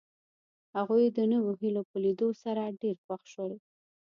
هغوی 0.77 1.05
د 1.09 1.19
نویو 1.31 1.53
هیلو 1.61 1.81
په 1.89 1.97
لیدو 2.03 2.29
سره 2.43 2.75
ډېر 2.81 2.95
خوښ 3.05 3.23
شول 3.33 3.51